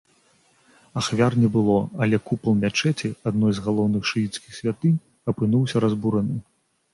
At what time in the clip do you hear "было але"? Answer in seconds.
1.55-2.19